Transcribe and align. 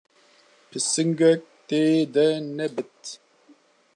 --Pisingek 0.69 1.41
tê 1.67 1.83
de 2.13 2.27
nebit? 2.57 3.03